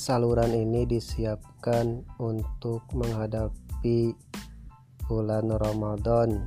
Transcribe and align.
saluran 0.00 0.56
ini 0.56 0.88
disiapkan 0.88 2.00
untuk 2.16 2.88
menghadapi 2.96 4.16
bulan 5.04 5.52
Ramadan. 5.52 6.40